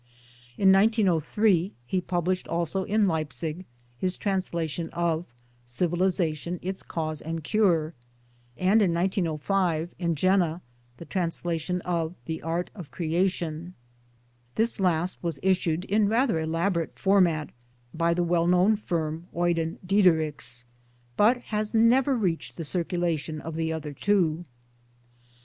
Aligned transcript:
In 0.57 0.71
1903 0.71 1.73
he 1.85 2.01
published 2.01 2.47
also 2.47 2.85
in 2.85 3.07
Leipzig 3.07 3.65
his 3.99 4.17
translation 4.17 4.89
of 4.93 5.31
Civilization: 5.63 6.57
its 6.63 6.81
Cause 6.81 7.21
and 7.21 7.43
Cure; 7.43 7.93
and 8.57 8.81
in 8.81 8.95
1905, 8.95 9.93
in 9.99 10.15
Jena, 10.15 10.63
the 10.97 11.05
translation 11.05 11.81
of 11.81 12.15
The 12.25 12.41
Art 12.41 12.71
of 12.73 12.89
Creation 12.89 13.75
(Die 14.55 14.63
Schopfung 14.63 14.63
als 14.63 14.65
Kunstwerk). 14.65 14.71
This 14.71 14.79
last 14.79 15.19
was 15.23 15.39
issued 15.43 15.85
in 15.85 16.09
rather 16.09 16.39
elaborate 16.39 16.97
format 16.97 17.51
by 17.93 18.15
the 18.15 18.23
well 18.23 18.47
known 18.47 18.77
firm, 18.77 19.27
Eugen 19.35 19.77
Diederichs, 19.85 20.65
but 21.15 21.37
has 21.43 21.75
never 21.75 22.15
reached 22.17 22.57
the 22.57 22.63
circulation 22.63 23.39
of 23.39 23.53
the 23.53 23.71
other 23.71 23.93
two. 23.93 24.45